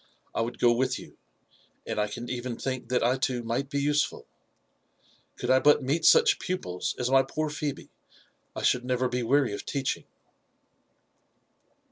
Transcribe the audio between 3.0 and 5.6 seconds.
I too might be usefuL Could I